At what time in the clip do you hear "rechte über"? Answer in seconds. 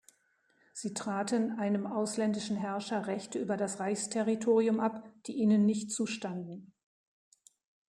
3.05-3.55